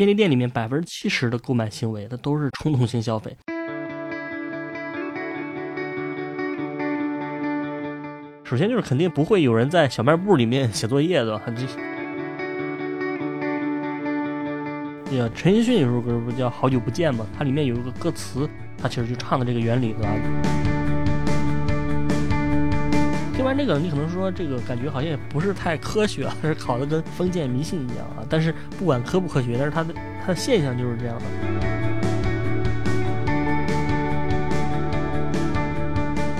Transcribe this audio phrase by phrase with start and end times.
[0.00, 3.36] 便利店里面百分之七十的购买行为，它都是冲动性消费。
[8.42, 11.42] 首先就是肯定不会有人在小卖部里面写作业，对吧？
[15.10, 17.26] 这，呀，陈奕迅有首歌不叫《好久不见》吗？
[17.36, 18.48] 它里面有一个歌词，
[18.78, 20.69] 它其实就唱的这个原理，对吧？
[23.40, 28.20] 听完这个，你可能说这个感觉好像也不是太科学，还 是考的跟封建迷信一样啊。
[28.28, 31.24] 但是不管科不科学，但是它的它的现象就是这样的。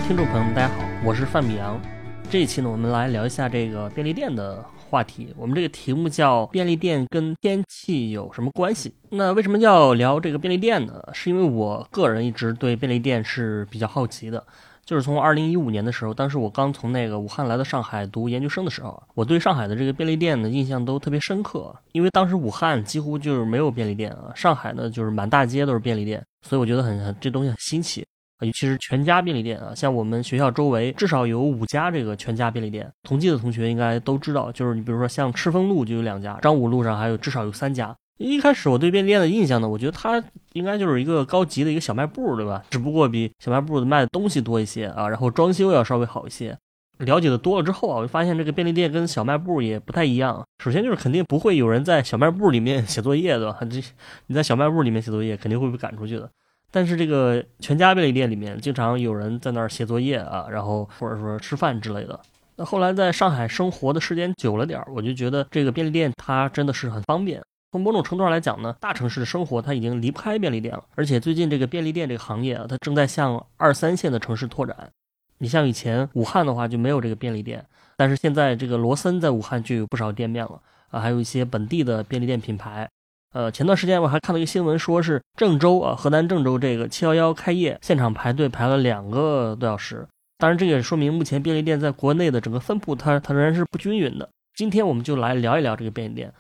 [0.07, 1.81] 听众朋友们，大家好，我是范米阳。
[2.29, 5.35] 这一期呢，我们来聊一下这个便利店的话题。
[5.39, 8.93] 我们这个题目叫“便利店跟天气有什么关系”。
[9.09, 11.03] 那为什么要聊这个便利店呢？
[11.15, 14.45] 是因为我个人一直对便利店是比较好奇的。
[14.85, 21.75] 就是从二零一五年的时候，当时我刚从那个武汉来到上海读研究生的时候，我对上海的这个便利店的印象都特别深刻。
[21.93, 28.05] 因为当时武汉几乎就是没有便利店啊，上海呢就是满大街都是便利店，所以我觉得很这东西很新奇
[28.41, 32.91] 尤其是全家便利店啊，像我们学校周围至少有五家这个全家便利店。
[33.03, 37.95] 同济的同学应该都知道，就是你比如说像赤峰路就有两家，张武路上还有至少有三家。
[38.21, 42.63] 一开始我对便利店的印象呢，我觉得它应该就是一个高级的一个小卖部，对吧？
[42.69, 46.55] 只不过比小卖部卖的东西多一些啊，然后装修要稍微好一些。
[46.99, 50.45] 了解的多了之后啊，我就发现这个便利店跟小卖部也不太一样。
[50.63, 53.57] 首先就是肯定不会有人在小卖部里面 写作业，对吧？
[53.61, 53.83] 这
[54.27, 56.31] 你在小卖部里面写作业，肯定会被赶出去的。
[56.71, 62.21] 但是这个全家便利店里面，经常有人在那儿写作业啊，然后或者说吃饭之类的。
[62.57, 67.41] 那后来在上海生活的时间久了点儿我就觉得这个便利店它真的是很方便。
[67.73, 70.83] 从某种程度上来讲呢，大城市的生活它已经离不开便利店了。
[70.97, 74.91] 而且最近这个便利店这个行业啊，它正在向二三线的城市拓展。
[75.39, 77.65] 你像以前武汉的话就没有这个便利店，
[77.97, 80.61] 但是现在这个罗森在武汉就有不少店面了
[80.91, 82.89] 啊，还有一些本地的便利店品牌。
[83.33, 90.05] 呃，前段时间我还看到一个新闻，说是郑州啊，河南郑州这个七幺幺开业，现场排队排了两个多小时。
[90.39, 94.29] 当然，这也说明目前便利店在国内的整个分布，它它仍然是不均匀的。
[94.57, 96.33] 今天我们就来聊一聊这个便利店。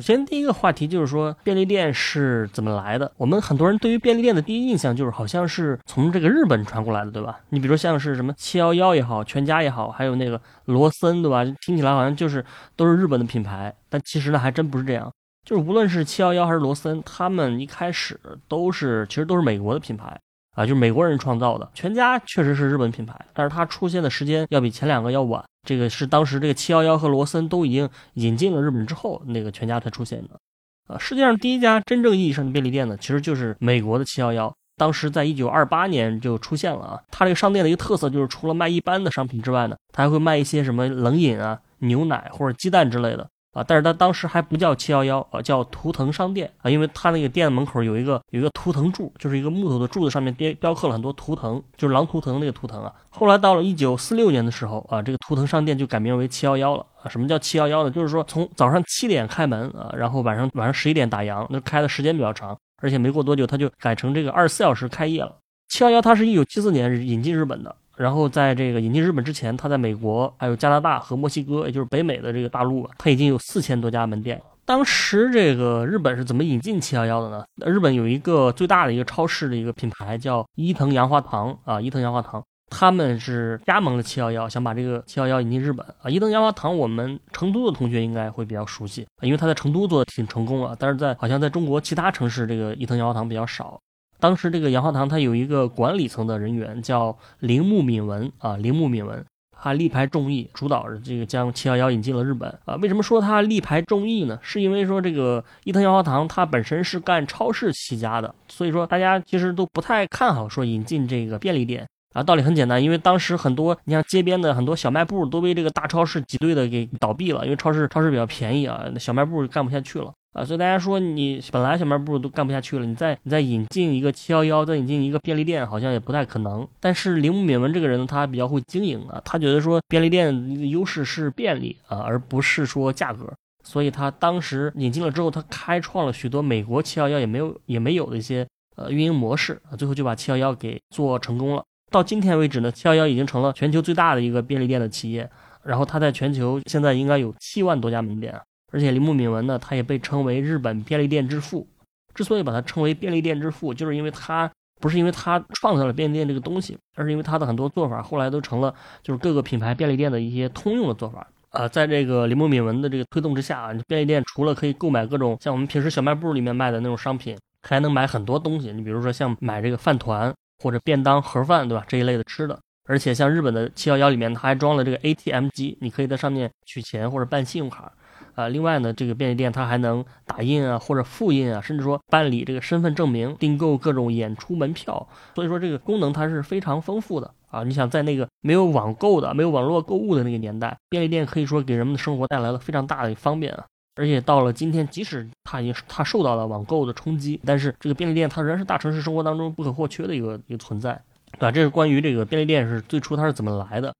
[0.00, 3.12] 首先，第一个话题就是说便利店是怎么来的。
[3.18, 7.38] 我们很多人对于便利店的第一印象就是好像是从这个日本传过来的，对吧？
[7.50, 11.44] 你比如像是什么七幺幺也好，全家也好，还有那个罗森，对吧？
[11.60, 12.42] 听起来好像就是
[12.76, 15.12] 都是日本的品牌，但其实呢还真不是这样。
[15.44, 18.18] 就是无论是七幺幺还是罗森，他们一开始
[18.48, 20.18] 都是其实都是美国的品牌。
[20.60, 21.66] 啊，就是美国人创造的。
[21.72, 25.42] 全家确实是日本品牌，但是它出现的时间要比前两个要晚。
[25.66, 30.38] 这个是当时这个七幺幺和罗森都已经引进了日本之后，那个全家才出现的。
[30.86, 34.52] 啊，世界上第一家真正意义上的便利店呢，其实就是美国的七幺幺。
[34.76, 37.00] 当时在一九二八年就出现了啊。
[37.10, 43.26] 它这个商店的一个特色就是，除了卖一般的商品之外呢，它还会卖一些什么冷饮啊、牛奶或者鸡蛋之类的。
[43.52, 52.92] 啊，但是它当时还不叫七幺幺，啊，叫图腾商店啊，因为它那个店门口有一个有一个图腾柱，就是一个木头的柱子，上面雕雕刻了很多图腾，就是狼图腾那个图腾啊。
[53.08, 57.08] 后来到了一九四六年的时候啊，这个图腾商店就改名为七幺幺了啊。
[57.08, 57.90] 什么叫七幺幺呢？
[57.90, 65.34] 就是说从早上七点开门啊，然后晚上晚上十一点打烊，那开的时间比较长，而且没过多久它就改成这个二十四小时开业了。
[65.68, 67.74] 七幺幺它是一九七四年引进日本的。
[68.00, 74.40] 然后在这个引进日本之前，他在美国、还有加拿大和墨西哥，也就是北美的这个大陆，他已经有四千多家门店。
[74.64, 77.44] 当时这个日本是怎么引进七幺幺的呢？
[77.56, 86.08] 日本有一个最大的一个超市的一个品牌叫伊藤洋华堂啊，伊藤洋华堂，他们是加盟了七幺幺，想把这个七幺幺引进日本啊。
[86.08, 93.78] 伊藤洋华堂，我们成都的同学应该会比较熟悉，因为他在成都做的挺成功啊，但是在好像在中国其他城市，这个伊藤洋华堂比较少。
[94.20, 99.24] 当时这个洋华堂，它有一个管理层的人员叫铃木敏文啊，铃木敏文，
[99.62, 102.76] 他力排众议，主导着这个将七幺幺引进了日本啊。
[102.76, 104.38] 为什么说他力排众议呢？
[104.42, 112.22] 是因为说这个伊藤洋华堂它本身是干超市起家的，所以说大家其实都不太看好说引进这个便利店啊。
[112.22, 120.12] 道理很简单，因为当时很多你像街边的很多小卖部都被这个大超市挤兑的给倒闭了，因为超市超市比较便宜啊，那小卖部干不下去了。
[120.32, 126.66] 啊，所以大家说你本来小卖部都干不下去了，你再你再引进一个七幺幺，再引进一个便利店，好像也不太可能。
[126.78, 133.32] 但是铃木敏文这个人呢他比较会经营啊，他觉得说便利店的优势是便利啊，而不是说价格。
[133.64, 141.64] 所以他当时引进了之后，他开创了许多美国七幺幺也没有也没有的一些呃运营模式啊，最后就把七幺幺给做成功了。
[141.90, 145.28] 到今天为止呢，七幺幺已经成了全球最大的一个便利店的企业，
[145.64, 148.40] 然后它在全球现在应该有七万多家门店。
[148.70, 151.66] 而且铃木敏文呢，他也被称为日本便利店之父。
[152.14, 154.50] 之所以把他称为便利店之父，就是因为他
[154.80, 161.26] 不是因为他创造了便利店这个东西，而是因为他的很多做法后来都成了就是各个品牌便利店的一些通用的做法。
[161.50, 168.72] 啊，在这个铃木敏文的这个推动之下啊，便利店除了可以购买各种像我们平时小卖部里面卖的那种商品，还能买很多东西。
[168.72, 170.32] 你比如说像买这个饭团
[170.62, 171.84] 或者便当盒饭，对吧？
[171.88, 172.58] 这一类的吃的。
[172.88, 177.92] 而且像日本的七幺幺里面，它还装了这个 ATM 机，你可以在上面取钱或者办信用卡。
[178.40, 185.06] 啊，另外呢，这个便利店它还能打印啊，或者复印啊，甚至说办理这个身份证明、订购各种演出门票。
[185.34, 187.62] 所以说这个功能它是非常丰富的啊。
[187.64, 193.64] 你想在那个没有网购的、没有网络购物的那个年代，便利店可以说给人们的生活带来了非常大的方便啊。
[193.96, 200.98] 而且到了今天，即使它也它受到了网购的冲击，但是这个便利店它仍然是大城市生活当中不可或缺的一个一个存在，
[201.32, 201.50] 对吧？
[201.50, 203.92] 这是关于这个便利店是最初它是怎么来的。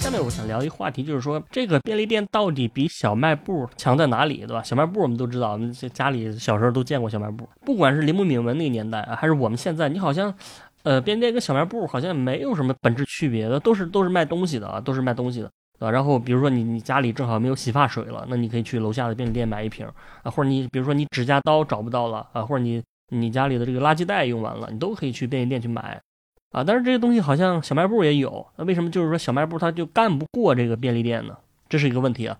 [0.00, 4.62] 下面我想聊一个话题，就是说这个便利店到底比小卖部强在哪里，对吧？
[4.62, 7.46] 小卖部我们都知道，我们家里小时候都见过小卖部。
[7.66, 10.34] 不管是铃木敏文那个年代啊，还是我们现在，你好像，
[10.84, 15.90] 呃，便利店跟小卖部好像没有什么本质区别的，都是都是卖东西的啊，都是卖东西的，对吧？
[15.90, 19.86] 然后比如说你你家里正好没有洗发水了，那你可以去楼下的便利店买一瓶
[20.22, 26.00] 啊，或者你比如说你指甲刀找不到了啊，或者你你家里的这个垃圾袋用完了，你都可以去便利店去买。
[26.50, 31.36] 啊，但是这些东西好像小卖部也有，那为什么就是说小卖部它就干不过这个便利店呢？
[31.68, 32.36] 这是一个问题啊。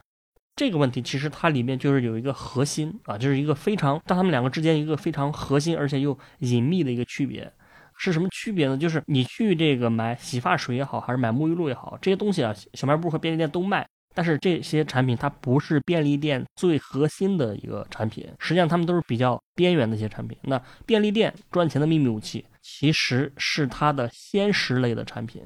[0.57, 7.51] 这个问题其实它里面就是有一个核心啊，就是一个非常让他们两个之间一个非常核心而且又隐秘的一个区别，
[7.97, 8.77] 是什么区别呢？
[8.77, 13.87] 就是你去这个买洗发水也好，还是买沐浴露也好，这些东西啊，小卖部和便利店都卖。
[14.13, 20.37] 但是这些产品它不是便利店最核心的一个产品，实际上它们都是比较边缘的一些产品。
[20.43, 25.43] 那便利店赚钱的秘密武器其实是它的鲜食类的产品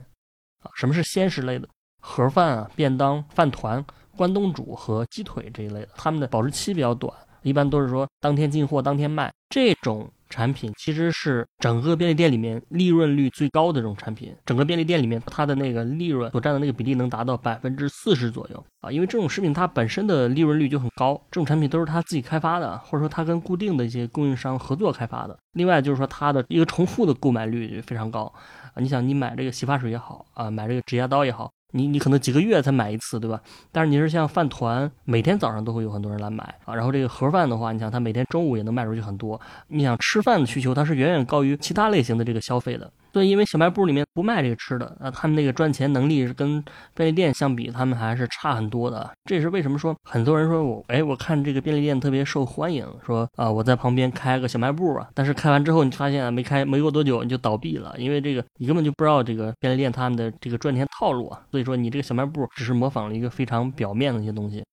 [0.60, 0.70] 啊。
[0.74, 1.68] 什么是鲜食类的？
[2.00, 3.84] 盒饭啊、便当、饭团、
[4.16, 7.12] 关东煮和鸡腿这一类的，它们的保质期比较短，
[7.42, 10.12] 一般都是说当天进货当天卖这种。
[10.34, 25.38] 产品其实是整个便利店里面利润率最高的这种产品，整个便利店里面它的那个利润所占的那个比例能达到百分之四十左右啊，因为这种食品它本身的利润率就很高，这种产品都是他自己开发的，或者说他跟固定的一些供应商合作开发的。
[25.52, 31.52] 另外就是说它的一个重复的购买率非常高啊，你想你买这个洗发水也好啊，买这个指甲刀也好。
[31.76, 33.40] 你你可能几个月才买一次，对吧？
[33.72, 36.72] 但是你是像饭团，每天早上都会有很多人来买啊。
[36.72, 39.40] 然后这个盒饭的话，你想它每天中午也能卖出去很多。
[39.66, 42.88] 你想吃饭的需求，它是远远高于其他类型的这个消费的。
[43.14, 46.60] 对，因为小卖部里面不卖这个吃的，啊，他们那个赚钱能力是跟
[46.94, 49.08] 便利店相比，他们还是差很多的。
[49.24, 64.64] 这也是为什么说很多人说我，哎，我看这个便利店特别受欢迎，说啊，我在旁边开个小卖部啊，但是开完之后，你发现没开没过多久你就倒闭了，因为这个你根本就不知道这个便利店他们的这个赚钱套路啊，所以说你这个小卖部只是模仿了一个非常表面的一些东西。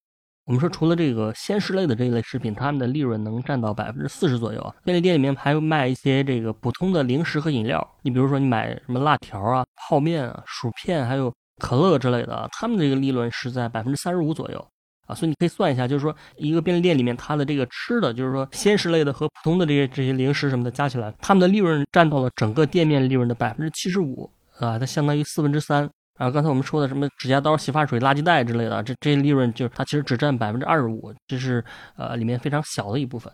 [0.46, 4.74] 我们说，除了这个鲜食类的这一类食品，他们的利润能占到百分之四十左右啊。
[4.84, 14.68] 便利店里面还有卖一些这个普通的零食和饮料，你比如说你买什么辣条啊、泡面啊、薯片，还有可乐之类的，他们这个利润是在百分之三十五左右
[15.06, 15.14] 啊。
[15.14, 24.28] 所以你可以算一下，就是说一个便利店里面它的这个吃的，就是说鲜食类的和普通的这些这些零食什么的加起来，他们的利润占到了整个店面利润的百分之七十五
[24.58, 25.88] 啊，它相当于四分之三。
[26.18, 31.64] 然后刚才我们说的什么指甲刀、洗发水、垃圾袋之类的，这这利润就是它其实只占百分之二十五，这是
[31.96, 33.32] 呃里面非常小的一部分。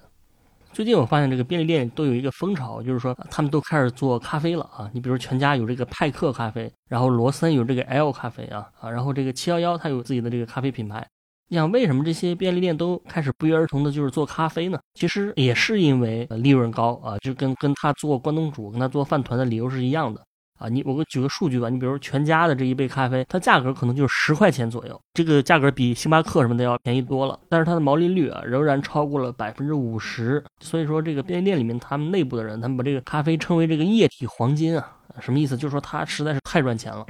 [0.74, 4.90] 最近我发现这个便利店都有一个风潮，就是说他们都开始做咖啡了啊。
[4.94, 11.06] 你比如全家有这个派克咖啡，然后罗森有这个 L 咖啡啊啊，然后这个七幺幺它有自己的这个咖啡品牌。
[11.50, 14.78] 你想为什么这些便利店都开始不约而同的就是做咖啡呢？
[14.94, 20.22] 其实也是因为利润高啊，就跟跟他做关东煮、跟他做饭团的理由是一样的。
[20.58, 30.44] 啊，你我给举个数据吧，你比如全家的这一杯咖啡，它价格可能就是十块钱左右，这个价格比星巴克什么的要便宜多了，但是它的毛利率啊仍然超过了百分之五十。
[30.60, 35.56] 所以说这个便利店里面他们内部的人，他们把这个咖啡称为这个液体黄金啊，什么意思？
[35.56, 37.06] 就是说它实在是太赚钱了。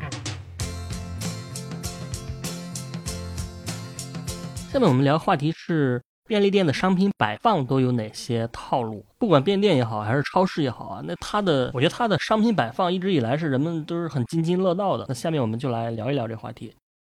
[4.69, 6.01] 下面我们聊话题是。
[6.27, 9.05] 便利店的商品摆放都有哪些套路？
[9.17, 15.05] 不管便利店也好，还是超市也好啊，那它的，我觉得它的商品摆放一直以来是人们都是很津津乐道的。
[15.07, 16.73] 那下面我们就来聊一聊这话题。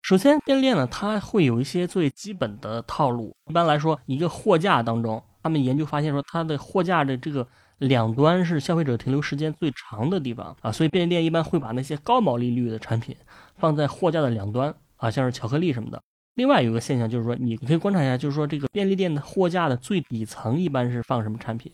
[0.04, 3.36] 首先，便利店呢，它会有一些最基本的套路。
[3.50, 7.46] 一般来说，一个货架当中，他们研究发现说，它的货架的这个
[7.80, 13.16] 两端是消费者停留时间最长的地方啊，所以便利店一般会把那些高毛利率的产品
[13.58, 16.02] 放在货架的两端啊，像是巧克力什么的。
[16.38, 21.72] 另外有个现象就是说，你你可以观察一下，就是说这个便利店的货架的最底层一般是放什么产品，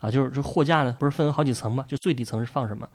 [0.00, 1.84] 啊，就是这货架呢不是分好几层吗？
[1.86, 2.88] 就最底层是放什么？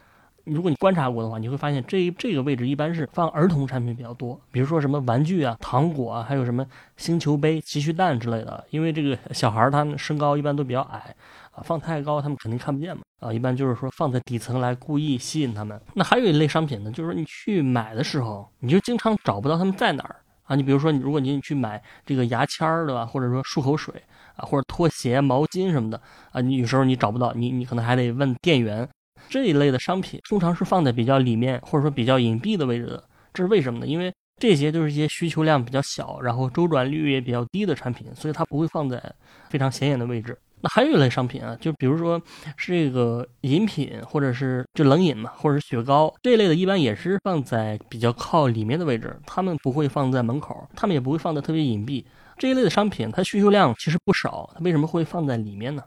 [0.43, 6.65] 如果你观察过的话，你会发现这这个位置一般是放儿童产品比较多，比如说什么玩具啊、糖果啊，还有什么
[6.97, 8.61] 星球杯、奇趣蛋之类的。
[8.69, 11.15] 因为这个小孩他们身高一般都比较矮，
[11.51, 13.03] 啊，放太高他们肯定看不见嘛。
[13.19, 15.79] 啊，一般就是说放在底层来故意吸引他们。
[15.93, 20.15] 那还有一类商品呢，就是说你去买的时候，你就经常找不到他们在哪儿
[20.49, 20.55] 啊。
[20.57, 23.05] 你比如说，你如果你去买这个牙签儿，对吧？
[23.05, 23.93] 或者说漱口水
[24.35, 26.01] 啊，或者拖鞋、毛巾什么的
[26.31, 28.85] 啊，你有时候你找不到，你你可能还得问店员。
[29.29, 33.03] 这一类的商品通常是放在比较里面或者说比较隐蔽的位置的，
[33.33, 33.85] 这是为什么呢？
[33.87, 39.01] 因为这些都是一些需求量比较小，然后周转率也比较低的产品，所以它不会放在
[39.49, 40.37] 非常显眼的位置。
[40.61, 42.21] 那还有一类商品啊，就比如说
[42.57, 52.03] 是这个饮品，或者是就冷饮嘛，或者是雪糕这一类的，一般也是放在比较靠里面的位置，他们不会放在门口，他们也不会放的特别隐蔽。
[52.37, 55.83] 这一类的商品，它需求量其实不少，它为什么会放在里面呢？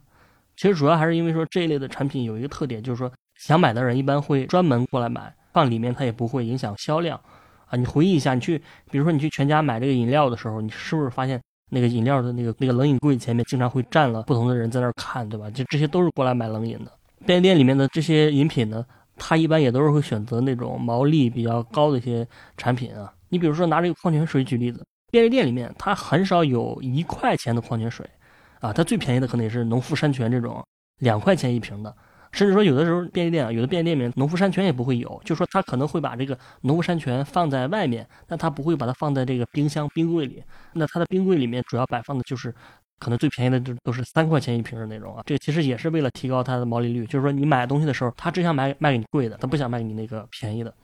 [0.56, 7.18] 其实主要还是因为说这一类的产品有一个特点，就是说想买的人一般会专门过来买，放里面它也不会影响销量。
[7.66, 8.58] 啊，你回忆一下，你去，
[8.90, 11.40] 比如说你去全家买这个饮料的时候，你是不是发现
[11.74, 15.48] 那个饮料的那个那个冷饮柜前面经常会站了不同的人在那儿看，对吧？
[15.48, 16.92] 就这些都是过来买冷饮的。
[17.24, 18.84] 便利店里面的这些饮品呢，
[19.16, 23.10] 它一般也都是会选择那种毛利比较高的一些产品啊。
[23.30, 28.06] 你比如说拿这个矿泉水举例子，便利店里面它很少有一块钱的矿泉水，
[28.60, 30.62] 啊，它最便宜的可能也是农夫山泉这种
[30.98, 31.94] 两块钱一瓶的。
[32.32, 40.42] 甚至说，有的时候便利店啊，有的便利店里面农夫山泉也不会有，就说他可能会把这个农夫山泉放在外面，但他不会把它放在这个冰箱冰柜里。
[40.72, 42.54] 那他的冰柜里面主要摆放的就是，
[42.98, 45.22] 可能最便宜的就都是三块钱一瓶的那种啊。
[45.26, 50.74] 这个其实也是为了提高它的毛利率，就是说你买东西的时候，他只想买卖给你贵的，他不想卖给你那个便宜的。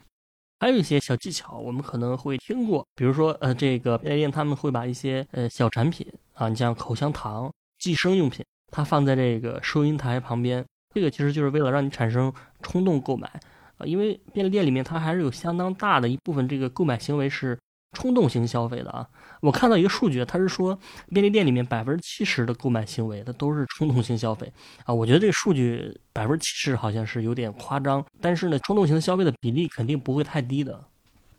[0.61, 10.63] 还有一些小技巧，我们可能会听过，比如说呃，这个便利店他们会把一些呃小产品啊，你像口香糖、计生用品，它放在这个收银台旁边。
[10.99, 13.29] 这个其实就是为了让你产生冲动购买，
[13.77, 17.57] 啊，因为便利店里面它还是有相当大的一部分这个购买行为是
[17.93, 19.07] 冲动型消费的啊。
[19.41, 20.77] 我看到一个数据，它是说
[21.11, 24.53] 便利店里面百分之七十的购买行为它都是冲动型消费
[24.85, 24.93] 啊。
[24.93, 30.85] 我觉得这个数据百分之七十好像是有点夸张，但是呢，冲动型消费的比例肯定不会太低的。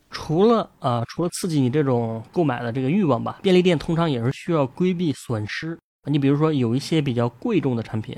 [0.10, 5.78] 除了啊，除了刺激你这种购买的这个欲望吧，便利店通常也是需要规避损失。
[6.06, 8.16] 你比如说有一些比较贵重的产品，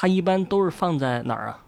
[0.00, 1.58] 它一般都是放在哪儿啊？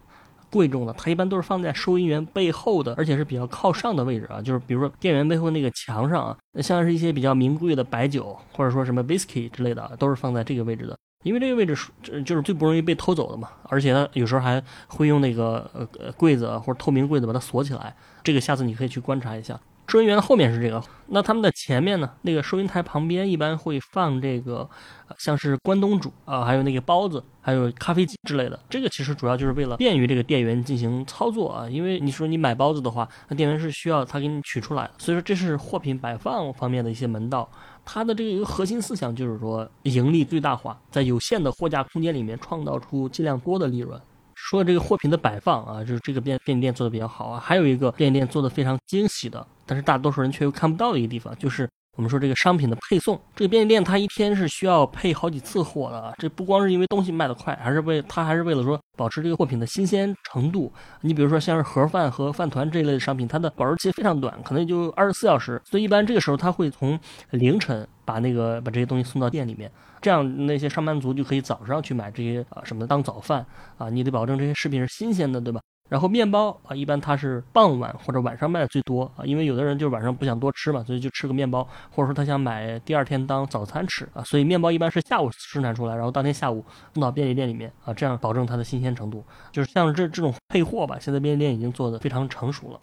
[0.50, 4.40] 贵重的，它一般都是放在收银员背后的，而且是比较靠上的位置啊。
[4.40, 10.96] 就是比如说店员背后那个墙上啊，像是一些比较名贵的白酒或者说什么 whisky 之类的，都是放在这个位置的。
[11.24, 11.90] 因为这个位置是
[12.22, 17.94] 就是最不容易被偷走的嘛，而且它有时候还会用那个呃柜子或者透明柜子把它锁起来。
[18.22, 19.58] 这个下次你可以去观察一下。
[19.88, 22.10] 收银员的后面是这个，那他们的前面呢？
[22.20, 24.68] 那个收银台旁边一般会放这个，
[25.16, 28.60] 像是关东煮啊，还有那个包子，还有咖啡机之类的。
[28.68, 37.48] 这个其实主要就是为了便于这个店员进行操作啊，因为你说你买包子的话，那店员是需要他给你取出来，所以说这是货品摆放方面的一些门道。
[37.86, 43.98] 它的这个一个核心思想就是说盈利最大化，在有限的货架空间里面创造出尽量多的利润。
[44.34, 47.40] 说这个货品的摆放啊，就是这个便便利店做的比较好啊。
[47.40, 53.20] 还有一个便利店做的非常精细的，但是大多数人却又看不到的一个地方，就是我们说这个商品的配送。
[53.36, 60.72] 这个便利店它一天是需要配好几次货的，这不光是因为东西卖得快，还是为它还是为了说保持这个货品的新鲜程度。
[61.02, 66.98] 你比如说像是盒饭和饭团这一类的商品，它的保质期非常短，可能也就二十四小时，所以一般这个时候它会从
[67.30, 69.70] 凌晨把那个把这些东西送到店里面。
[70.00, 73.44] 这样那些上班族就可以早上去买这些啊什么的当早饭
[73.76, 75.60] 啊，你得保证这些食品是新鲜的，对吧？
[75.88, 89.24] 然后面包啊，一般它是傍晚或者晚上卖的最多啊，因为有的人就是晚上不想多吃嘛，所以就吃个面包，或者说他想买第二天当早餐吃啊，所以面包一般是下午生产出来，然后当天下午送到便利店里面啊，这样保证它的新鲜程度。
[89.50, 92.80] 就是像这这种配货吧，现在便利店已经做的非常成熟了。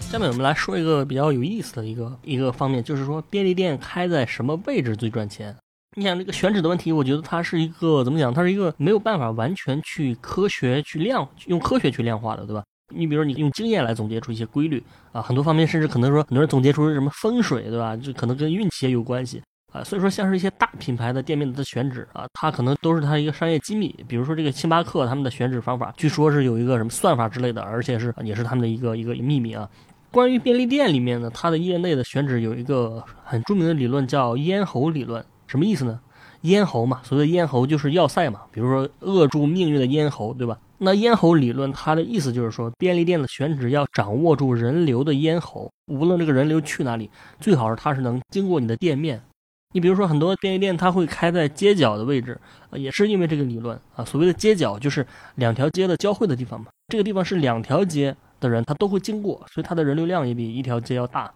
[0.00, 5.56] 下面我们来说一个比较有意思的一个一个方面，就是说便利店开在什么位置最赚钱？
[5.94, 8.32] 你想这个选址的问题，我觉得它是一个怎么讲？
[8.32, 12.64] 它是一个没有办法完全去科学去量用科学去量化的，对吧？
[12.94, 14.82] 你比如说你用经验来总结出一些规律
[15.12, 17.94] 啊，很多方面甚至可能说很多人总结出什么风水，对吧？
[17.94, 19.84] 就可能跟运气也有关系啊。
[19.84, 23.94] 所以说像是一些大品牌的店面的选址啊，它可能都是它一个商业机密。
[24.08, 29.68] 比如说这个星巴克他们的选址方法，据说是有一个什么算法之类的，而且是也是他们的一个一个秘密啊。
[30.10, 35.22] 关于便利店里面呢，它的业内的选址有一个很著名的理论，叫咽喉理论。
[35.52, 36.00] 什么意思呢？
[36.40, 40.58] 咽喉嘛，所谓咽喉就是要塞嘛，比如说扼住命运的咽喉，对吧？
[40.78, 49.22] 那咽喉理论它的意思就是说，便利店的选址要掌握住人流的咽喉，无论这个人流去哪里，最好是它是能经过你的店面。
[49.74, 52.40] 你比如说很多便利店它会开在街角的位置，
[52.72, 54.02] 也是因为这个理论啊。
[54.02, 58.16] 所谓的街角就是两条街的交汇的地方嘛，这个地方是两条街。
[58.40, 61.32] 的人他都会经过，所以它的人流量也比一条街要大。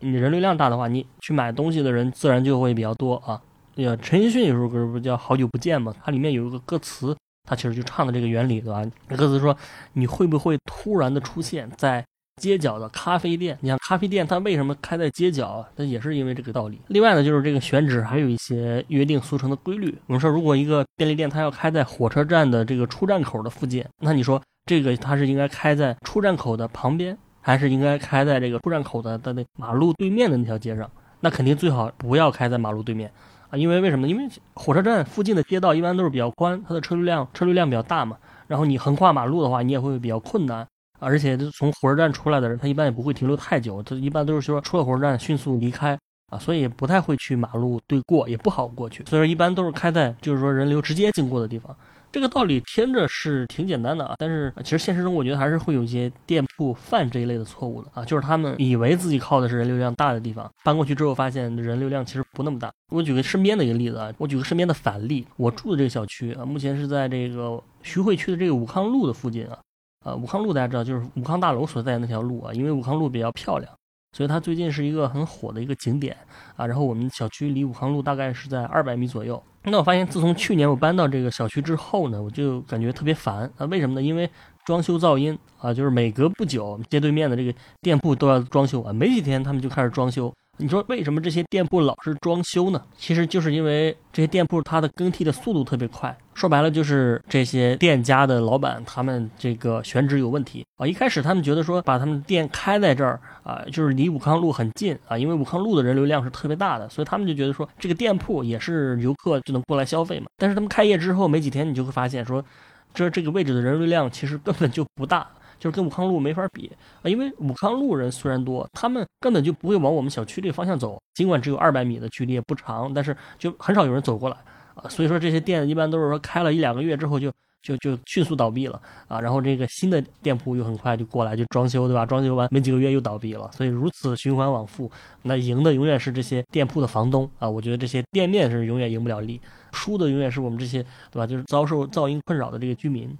[0.00, 3.40] 你人流量大的话，你去买东西的人自然就会比较多啊。
[3.76, 5.94] 呀，陈奕迅有首歌不叫《好久不见》嘛？
[6.04, 7.16] 它里面有一个歌词，
[7.48, 8.84] 它其实就唱的这个原理，对吧？
[9.08, 9.56] 歌词说
[9.92, 12.04] 你会不会突然的出现在
[12.42, 13.56] 街角的咖啡店？
[13.60, 15.64] 你像咖啡店，它为什么开在街角？
[15.76, 16.80] 那也是因为这个道理。
[16.88, 19.96] 另外呢，就是这个选址还有一些约定俗成的规律。
[20.06, 30.90] 我们说，如果一个便利店它要开在火车站的这个出站口的附近，那你说这个它是应该开在出站口的旁边，还是应该开在这个出站口的的那马路对面的那条街上？
[31.20, 33.10] 那肯定最好不要开在马路对面。
[33.50, 34.08] 啊，因为为什么？
[34.08, 38.16] 因为火车站附近的街道一般都是比较宽，它的车流量车流量比较大嘛。
[38.46, 40.66] 然后你横跨马路的话，你也会比较困难。
[40.98, 45.98] 而且从火车站出来的人，他一般也不会停留太久，他一般都是说出了火车站迅速离开
[46.30, 49.04] 啊，所以不太会去马路对过，也不好过去。
[49.06, 51.74] 所以说一般都是开在就是说人流直接经过的地方。
[52.12, 62.70] 这个道理听着是挺简单的啊，但是其实现实中我觉得还是会有一些店铺犯这一类的错误的啊，就是他们以为自己靠的是人流量大的地方，搬过去之后发现人流量其实不那么大。
[62.88, 69.58] 我举个身边的一个例子啊，我举个身边的反例，我住的这个小区啊，目前是在这个徐汇区的这个武康路的附近啊，
[70.04, 73.72] 呃，武康路大家知道就是武康大楼所在的那条路啊，因为武康路比较漂亮，
[74.12, 76.16] 所以它最近是一个很火的一个景点
[76.56, 76.66] 啊。
[76.66, 79.42] 然后我们小区离武康路大概是在二百米左右。
[79.64, 83.66] 那我发现，自从去年我搬到这个小区之后呢，我就感觉特别烦啊。
[83.66, 84.02] 为什么呢？
[84.02, 84.28] 因为
[84.64, 90.32] 装修噪音啊，就是每隔不久，街对面的这个店铺都要装修啊，没几天他们就开始装修。
[90.60, 92.82] 你说为什么这些店铺老是装修呢？
[92.98, 96.14] 其实就是因为这些店铺它的更替的速度特别快。
[96.34, 100.86] 说白了就是这些店家的老板他们这个选址有问题啊。
[100.86, 110.26] 一开始他们觉得说把他们店开在这儿啊，就是离武康路很近啊，因为武康路的人流量是特别大的，所以他们就觉得说这个店铺也是游客就能过来消费嘛。
[110.36, 112.44] 但是他们开业之后没几天，你就会发现说，
[112.92, 115.26] 这这个位置的人流量其实根本就不大。
[115.60, 121.00] 就是跟武康路没法比啊，因为武康路人虽然多，他们根本就不会往我们小区这个方向走。
[121.14, 124.36] 尽管只有二百米的距离也不长，但是就很少有人走过来
[124.74, 124.88] 啊。
[124.88, 127.30] 所以说这些店一般都是说开了一两个月之后就
[127.62, 129.20] 就就迅速倒闭了啊。
[129.20, 132.06] 然后这个新的店铺又很快就过来就装修，对吧？
[132.06, 133.50] 装修完没几个月又倒闭了。
[133.52, 134.90] 所以如此循环往复，
[135.22, 137.46] 那赢的永远是这些店铺的房东啊。
[137.46, 139.38] 我觉得这些店面是永远赢不了利，
[139.72, 141.26] 输的永远是我们这些对吧？
[141.26, 143.14] 就是遭受噪音困扰的这个居民。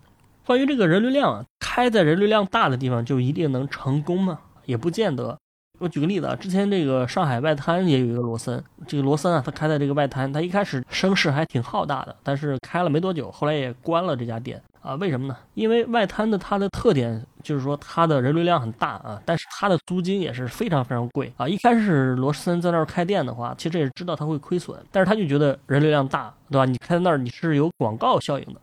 [0.46, 4.38] 关于这个人流量啊，开在人流量大的地方就一定能成功吗？
[4.64, 5.38] 也不见得。
[5.78, 14.94] 我举个例子啊，之前这个上海外滩也有一个罗森，这个罗森啊，他开在这个外滩，他一开始声势还挺浩大的，但是开了没多久，后来也关了这家店啊。
[14.96, 15.34] 为什么呢？
[15.54, 21.48] 因为外滩的它的特点就是说它的人流量很大啊，但是它的租金也是非常非常贵啊。
[21.48, 26.66] 一开始罗森在那儿开店的话，其实也知道他会亏损，但是他就觉得人流量大，对吧？
[26.66, 28.60] 你开在那儿你是有广告效应的。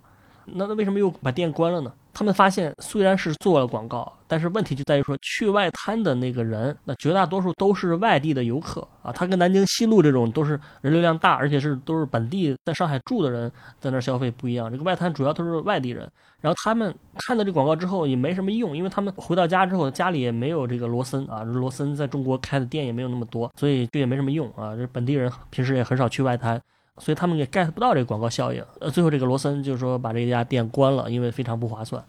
[0.53, 1.91] 那那为什么又把店关了呢？
[2.13, 9.11] 他们发现虽然是做了广告，但是问题就在于说去外滩的那个人，那绝大多数都是外地的游客啊。
[9.11, 14.71] 他跟南京西路这种都是人流量大，而且是都是本地在上海住的人在那消费不一样。
[14.71, 16.09] 这个外滩主要都是外地人，
[16.41, 24.75] 然后他们看到这广告之后也没什么用，因为他们回到家之后家里也没有这个罗森啊，罗森在中国开的店也没有那么多，所以就也没什么用啊。
[24.75, 26.59] 这本地人平时也很少去外滩。
[26.99, 32.03] 所以他们也 get 不到这个广告效应，呃，最后这个罗森就是说把这家店关了，因为非常不划算，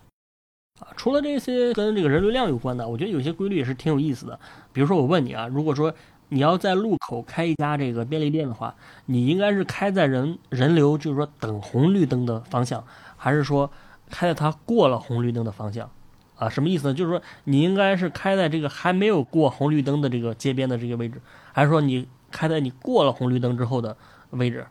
[0.81, 4.39] 啊，除了这些跟这个人流量有关的，我觉得有些规律也是挺有意思的。
[4.73, 5.93] 比如说我问你啊，如果说
[6.31, 8.75] 你要在路口开一家这个便利店的话，
[9.07, 12.85] 你应该是开在人人流就是说等红绿灯的方向，
[13.17, 13.71] 还是说
[14.11, 15.91] 开在它过了红绿灯的方向？
[16.37, 16.95] 啊，什么意思呢？
[16.95, 21.21] 就是说你应该是开在这个还没有过红绿灯的这个街边的这个位置，
[21.53, 23.97] 还是说你开在你过了红绿灯之后的
[24.31, 24.67] 位置？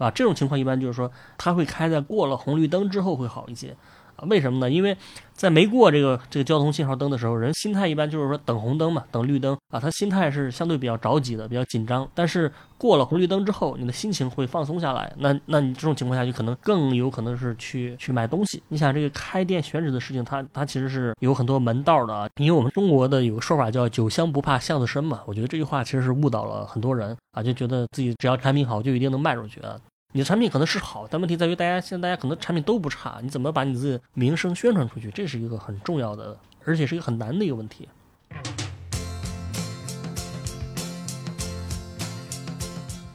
[0.00, 3.76] 啊，这种情况一般就是说，它会开在过了红绿灯之后会好一些，
[4.16, 4.70] 啊，为什么呢？
[4.70, 4.96] 因为
[5.34, 12.06] 在没过这个这个交通信号灯的时候，人心态一般就是说等红灯嘛，等绿灯啊，他心态是相对比较着急的，比较紧张。
[12.14, 18.62] 但是过了红绿灯之后，你的心情会放松下来，那那你这种情况下就可能更有可能是去去买东西。
[18.68, 29.78] 你想这个开店选址的事情，它它其实是有很多门道的啊，因为我们中国的有个说法叫酒香不怕巷子深嘛，我觉得这句话其实是误导了很多人啊，就觉得自己只要产品好就一定能卖出去啊。
[30.12, 35.08] 你的产品可能是好，但问题在于大家现在大家可能产品都不差，你怎么把你自己名声宣传出去？
[35.12, 37.88] 这是一个很重要的，而且是一个很难的一个问题。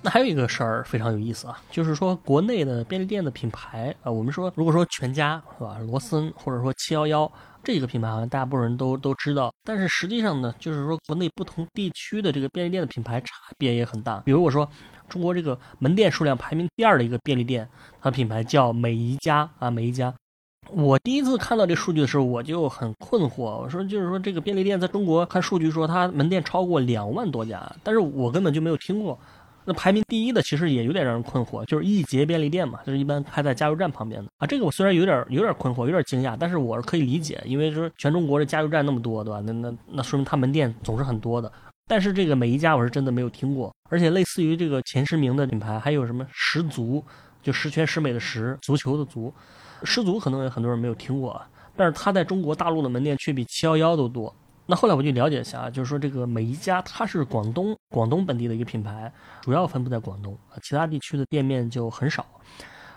[0.01, 7.29] 那还有一个事儿非常有意思啊，就是说国内的便利店的品牌啊，我们说如果说全家是吧，罗森或者说七幺幺
[7.61, 14.21] 这个品牌，好像大部分人都都知道，但是实际上呢，就是说国内不同地区的这个便利店的品牌差别也很大。
[14.21, 14.65] 比如我说。
[15.07, 17.67] 中国这个门店数量排名第二的一个便利店，
[18.01, 20.13] 它品牌叫美宜佳啊，美宜佳。
[20.71, 23.43] 我第一次看到这数据的时候，我就很困惑。
[23.43, 29.19] 我说，就是说这个便利店在中国看数据说它门店超过两万多家，但是我根本就没有听过
[29.67, 34.45] 那排名第一的其实也有点让人困惑，就是易捷便利店嘛，就是一般开在加油站旁边的啊。
[34.45, 39.41] 这个我虽然有点有点困惑，有点惊讶，但是我是可以理解，因为说全中国的加油站那么多，对吧？
[39.45, 41.51] 那那那说明他门店总是很多的。
[41.87, 47.03] 但是这个每一家我是真的没有听过，而且类似于这个前十名的品牌，还有什么十足，
[47.43, 49.31] 就十全十美的十，足球的足，
[49.83, 51.47] 十足可能有很多人没有听过啊。
[51.75, 54.33] 但是它在中国大陆的门店却比七幺幺都多。
[54.65, 62.25] 那后来我就了解一下啊，就是说这个每一家它是广东广东本地的一个品牌，主要分布在广东啊，其他地区的店面就很少。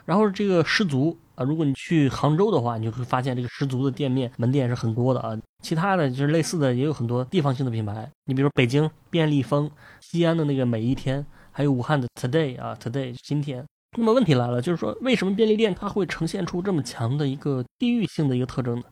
[0.07, 5.37] 然后这个十足啊，如果你去杭州的话，你就会发现这个十足的店面门店是很多的啊。
[5.69, 13.63] 其他的就是类似的也有很多地方性的品牌，你比如北京便利蜂、西安的那个每一天，还有武汉的 Today 啊，Today 今天。
[13.99, 18.85] 那么问题来了，就是说为什么便利店它会呈现出这么强的一个地域性的一个特征呢？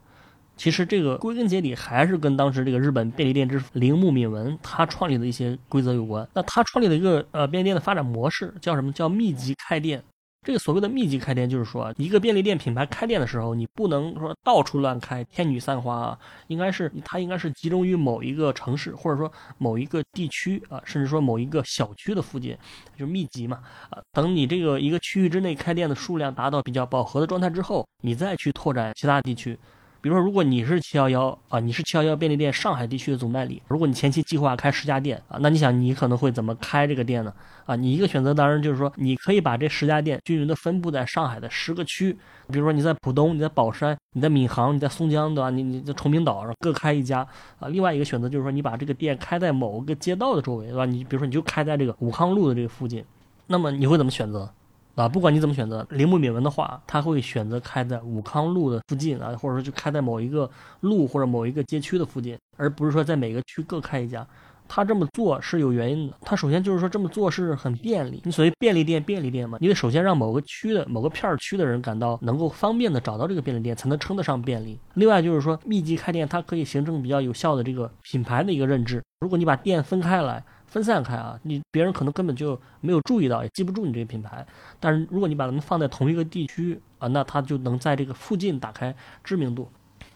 [0.59, 6.29] 其实这个归根结底还是跟当时这个日本便利店之父铃木敏文他创立的一些规则有关。
[6.35, 8.93] 那他创立的一个呃便利店的发展模式叫什么？
[8.93, 10.05] 叫密集开店。
[10.47, 19.29] 这个所谓的密集开店，就是说，一个便利店品牌开店的时候，你不能说到处乱开，天女散花啊，应该是它应该是集中于某一个城市，或者说
[19.59, 22.57] 某一个地区啊，甚至说某一个小区的附近，
[22.97, 23.59] 就是密集嘛
[23.91, 23.99] 啊。
[24.13, 29.59] 等你这个一个区域之内开店的数量达到比较饱和的状态之后，你再去拓展其他地区。
[30.07, 37.35] 比如说，如果你是七幺幺啊，你是七幺幺便利店上海地区的总代理，如果你前期计划开十家店啊，那你想你可能会怎么开这个店呢？
[37.64, 42.16] 啊，你一个选择当然就是说，你可以把这十家店均匀的分布在上海的十个区，
[42.53, 45.51] 比如说你在浦东、你在宝山、你在闵行、你在松江，对吧？
[45.51, 47.27] 你你在崇明岛上各开一家
[47.59, 47.66] 啊。
[47.66, 50.87] 另外一个选择就是说，你把这个店开在某个街道的周围，对吧？
[50.87, 53.05] 你比如说你就开在这个武康路的这个附近，
[53.49, 54.49] 那么你会怎么选择？
[54.97, 64.27] 啊，不管你怎么选择，铃木敏文的话，他会选择开在武康路的附近啊，或者说就开在某一个路或者某一个街区的附近，而不是说在每个区各开一家。
[64.69, 66.15] 他这么做是有原因的。
[66.23, 68.21] 他首先就是说这么做是很便利。
[68.25, 74.77] 你所谓便利店，便利店嘛，你得首先让某个区的某个片区的人感到能够方便的找到这个便利店，才能称得上便利。
[74.95, 79.01] 另外就是说密集开店，它可以形成比较有效的这个品牌的一个认知。
[79.21, 80.43] 如果你把店分开来。
[80.66, 84.46] 分散开啊，你别人可能根本就没有注意到，也记不住你这个品牌。
[84.79, 89.68] 但是如果你把它们放在同一个地区啊，那它就能在这个附近打开知名度。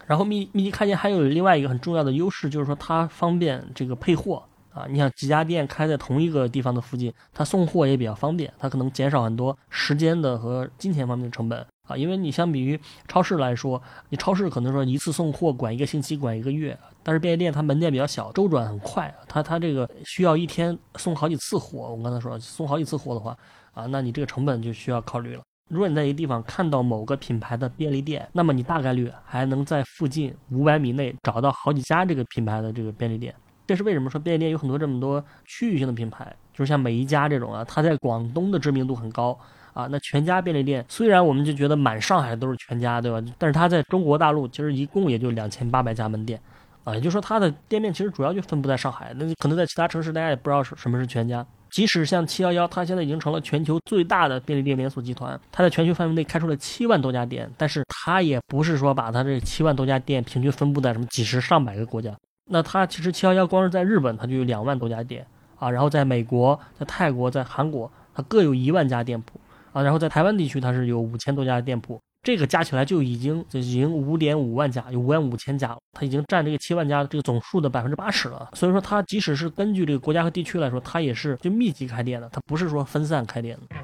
[0.05, 4.85] 然后密密集开店还有另外一个很重要的优势，就是说它方便这个配货啊。
[4.89, 11.65] 你想几家店开在同一个地方的附近，它送货也比较方便，它可能减少很多时间的和金钱方面的成本。
[11.87, 21.93] 啊，因为你相比于超市来说，你超市可能说一次送货管一个星期，管一个月，但是便利店它门店比较小，周转很快，它它这个需要一天送好几次货。
[21.95, 23.37] 我刚才说送好几次货的话，
[23.73, 25.41] 啊，那你这个成本就需要考虑了。
[25.69, 33.33] 如果你在一个地方看到某个品牌的便利店，那么你大概率还能在附近五百米内找到好几家这个品牌的这个便利店。
[33.65, 39.37] 这是为什么说便利店有很多这么多区域性的品牌，就是像每一家这种啊，它在广东的知名度很高。
[39.73, 43.25] 啊，那全家便利店虽然我们就觉得满上海都是全家，对吧？
[43.37, 46.37] 但是它在中国大陆其实一共也就两千八百家门店，
[46.83, 49.13] 啊，也就是说它的店面其实主要就分布在上海。
[49.15, 51.45] 那可能在其他城市大家也不知道什什么是全家。
[51.69, 62.13] 即使像七幺幺，它现在已经成了全球最大的便利店连锁集团，它在全球范围内开出了七万多家店，但是它也不是说把它这七万多家店平均分布在什么几十上百个国家。
[62.49, 65.25] 那它其实七幺幺光是在日本它就有两万多家店
[65.57, 69.39] 啊，然后在美国、在泰国、在韩国，它各有一万家店铺。
[69.73, 78.47] 啊，然后在台湾地区，它是有五千多家店铺，这个加起来就已经就已经五点五万家，有五万五千家了，它已经占这个七万家这个总数的百分之八十了。
[78.53, 83.75] 所以说，它即使是根据这个国家和地区来说，它也是就密集开店的，它不是说分散开店的。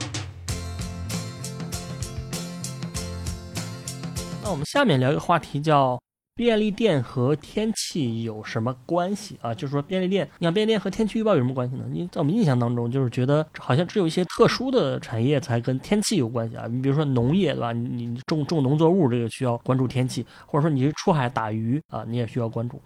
[4.44, 6.00] 那我们下面聊一个话题，叫。
[6.38, 9.52] 便利店和天气有什么关系啊？
[9.56, 11.84] 就是说便利店，你想便利店和天气预报有什么关系呢？
[11.90, 16.68] 你在我们印象当中，就是觉得好像只有一些特殊的产业才跟天气有关系啊。
[16.70, 17.74] 你比如说农业，对吧？
[17.74, 22.80] 你种种农作物，这个需要关注天气，或者说你是出海打鱼啊，你也需要关注。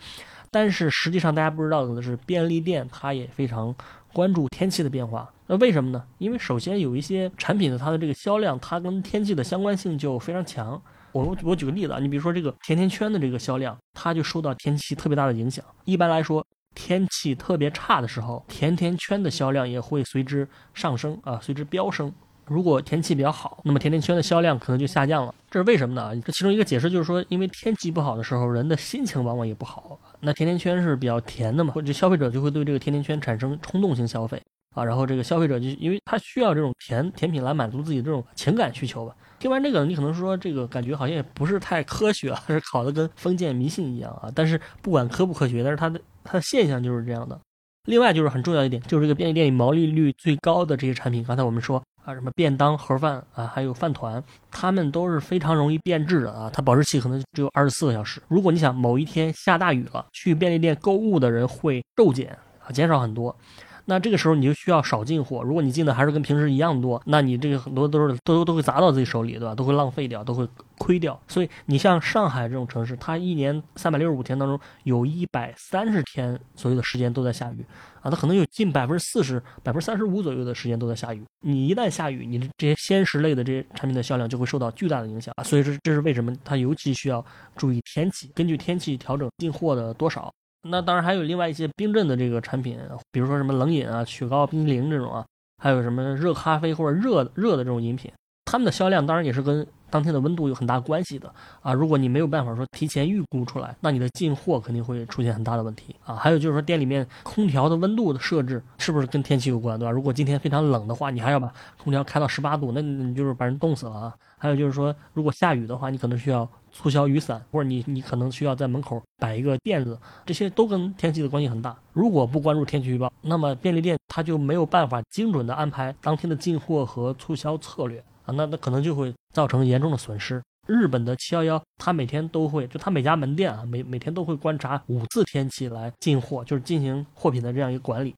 [0.49, 3.75] 但是实际上大家不知道的是，便利店它也非常
[4.13, 5.29] 关注天气的变化。
[5.47, 6.01] 那为什么呢？
[6.19, 10.81] 因为首先有一些产品的它的这个销量，它跟天气的相关性就非常强。
[11.11, 15.63] 我我举个例子啊，你比如说这个甜甜圈的这个销量，它就受到天气特别大的影响。
[15.85, 22.11] 一般来说，天气特别差的时候，甜甜圈的销量也会随之上升啊，随之飙升。
[22.45, 25.33] 如果天气比较好，那么甜甜圈的销量可能就下降了。
[25.49, 26.13] 这是为什么呢？
[26.21, 29.97] 这其中一个解释就是说，因为天气不好的时候，人的心情往往也不好。
[30.19, 34.41] 那甜甜圈是比较甜的嘛，或者消费者就会对这个甜甜圈产生冲动性消费
[34.75, 34.83] 啊。
[34.83, 39.15] 然后这个消费者就因为他需要这种甜甜品来满足自己这种情感需求吧。
[39.41, 44.29] 听完这个，你可能说这个感觉好像也不是太科学，还 是考的跟封建迷信一样啊。
[44.35, 47.39] 但是不管科不科学，但是它的它的现象就是这样的。
[47.85, 58.21] 另外就是很重要一点，就是这个便利店里毛利率最高的这些产品，刚才我们说啊，什么便当盒饭啊，还有饭团，它们都是非常容易变质的啊，它保质期可能只有二十四个小时。
[58.27, 63.35] 如果你想某一天下大雨了，去便利店购物的人会骤减啊，减少很多。
[63.85, 65.41] 那这个时候你就需要少进货。
[65.43, 69.55] 如果你进的还是跟平时一样多，那你这个很多都是都都会砸到自己手里，对吧？
[69.55, 71.19] 都会浪费掉，都会亏掉。
[71.27, 77.65] 所以你像上海这种城市，它一年三百六十五天当中，有一百三十天左右的时间都在下雨
[78.01, 81.23] 啊，它可能有近百分之四十、百分之三十五左右的时间都在下雨。
[81.41, 85.33] 你一旦下雨，你的这些鲜食类的这些产品的销量就会受到巨大的影响。
[85.43, 87.23] 所以说，这是为什么它尤其需要
[87.55, 90.31] 注意天气，根据天气调整进货的多少。
[90.63, 92.77] 那当然还有另外一些冰镇的这个产品，
[93.11, 95.25] 比如说什么冷饮啊、雪糕、冰淇淋这种啊，
[95.57, 98.11] 还有什么热咖啡或者热热的这种饮品，
[98.45, 101.73] 它们的销量当然也是跟当天的温度有很大关系的啊。
[101.73, 106.15] 如果你没有办法说提前预估出来，那你的进货肯定会出现很大的问题啊。
[106.15, 109.91] 还有就是说店里面空调的温度的设置是不是跟天气有关，对吧？
[109.91, 114.13] 如果今天非常冷的话，你还要把空调开到十八度，那你就是把人冻死了啊。
[114.41, 116.49] 还有就是说，如果下雨的话，你可能需要。
[116.73, 121.77] 促销雨伞，或者你你可能需要在门口摆一个垫子，这些都跟天气的关系很大。
[121.91, 130.41] 如果不关注天气预报，那么便利店它就没有办法精准的安排当天的进货和促销策略啊，那那可能就会造成严重的损失。
[130.65, 138.15] 日本的七幺幺，它每天都会，就它每家门店啊，每每天都会观察五次天气来进货，就是进行货品的这样一个管理。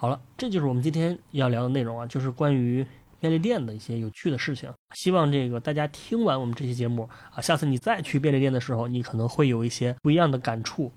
[0.00, 2.86] 好了，这就是我们今天要聊的内容啊，就是关于。
[3.24, 10.92] 便利店的一些有趣的事情，希望这个大家听完我们这期节目啊，下次你再去便利店的时候，你可能会有一些不一样的感触。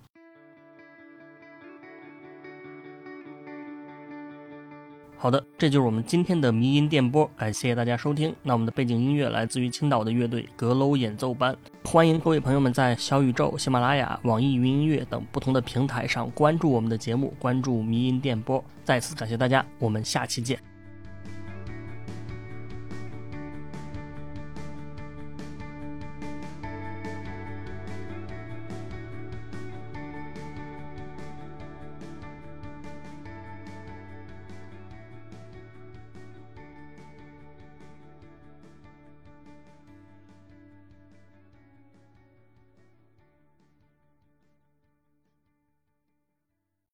[5.16, 8.36] 好的，这就是我们今天的迷音电波，感谢大家收听。
[8.44, 18.62] 那我们的背景音乐来自于青岛的乐队阁楼演奏班，欢迎各位朋友们在小宇宙、喜马拉雅、网易云音乐等不同的平台上关注我们的节目，关注迷音电波。
[18.84, 20.67] 再次感谢大家，我们下期见。